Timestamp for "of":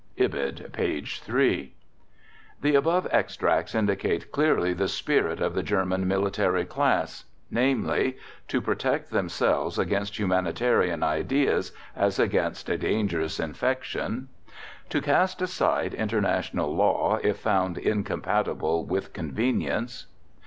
5.39-5.53